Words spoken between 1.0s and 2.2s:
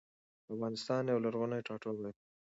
يو لرغوني ټاټوبي دي